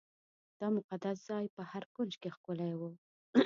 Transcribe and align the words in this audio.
دا 0.59 0.67
مقدس 0.77 1.17
ځای 1.29 1.45
په 1.55 1.61
هر 1.71 1.83
کونج 1.95 2.13
کې 2.21 2.29
ښکلی 2.35 2.73
و. 2.79 2.81